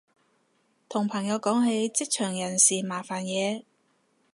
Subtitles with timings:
[0.89, 3.65] 同朋友講起職場人事麻煩嘢